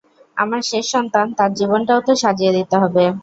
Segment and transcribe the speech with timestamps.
[0.37, 3.03] আমার শেষ সন্তান, তার জীবনটাও তো সাজিয়ে দিতে হবে।